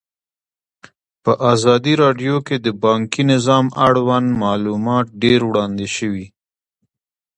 [1.23, 6.27] په ازادي راډیو کې د بانکي نظام اړوند معلومات ډېر وړاندې شوي.